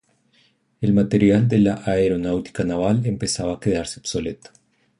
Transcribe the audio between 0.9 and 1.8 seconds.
material de la